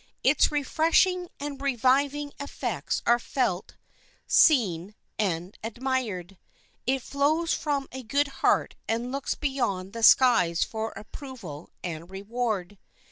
Its 0.23 0.51
refreshing 0.51 1.29
and 1.39 1.61
revivifying 1.61 2.33
effects 2.39 3.03
are 3.05 3.19
felt, 3.19 3.75
seen, 4.25 4.95
and 5.19 5.55
admired. 5.63 6.39
It 6.87 7.03
flows 7.03 7.53
from 7.53 7.87
a 7.91 8.01
good 8.01 8.29
heart 8.41 8.73
and 8.87 9.11
looks 9.11 9.35
beyond 9.35 9.93
the 9.93 10.01
skies 10.01 10.63
for 10.63 10.89
approval 10.95 11.69
and 11.83 12.09
reward. 12.09 12.79